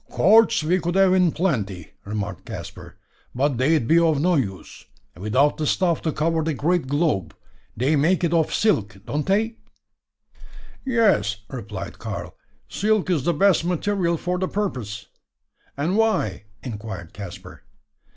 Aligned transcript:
"Cords 0.09 0.63
we 0.63 0.79
could 0.79 0.95
have 0.95 1.13
in 1.13 1.31
plenty," 1.31 1.91
remarked 2.05 2.45
Caspar, 2.47 2.97
"but 3.35 3.59
they'd 3.59 3.87
be 3.87 3.99
of 3.99 4.19
no 4.19 4.33
use, 4.33 4.83
without 5.15 5.57
the 5.57 5.67
stuff 5.67 6.01
to 6.01 6.11
cover 6.11 6.41
the 6.43 6.55
great 6.55 6.87
globe. 6.87 7.35
They 7.77 7.95
make 7.95 8.23
it 8.23 8.33
of 8.33 8.51
silk, 8.51 8.97
don't 9.05 9.27
they?" 9.27 9.57
"Yes," 10.83 11.41
replied 11.51 11.99
Karl, 11.99 12.35
"silk 12.67 13.11
is 13.11 13.25
the 13.25 13.33
best 13.35 13.63
material 13.63 14.17
for 14.17 14.39
the 14.39 14.47
purpose." 14.47 15.05
"And 15.77 15.95
why?" 15.95 16.45
inquired 16.63 17.13
Caspar. 17.13 17.61